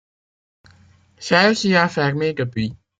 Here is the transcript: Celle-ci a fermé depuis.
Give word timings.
Celle-ci 1.19 1.75
a 1.75 1.87
fermé 1.87 2.33
depuis. 2.33 2.73